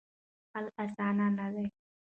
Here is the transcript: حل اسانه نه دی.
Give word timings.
حل 0.51 0.65
اسانه 0.83 1.27
نه 1.37 1.47
دی. 1.53 1.67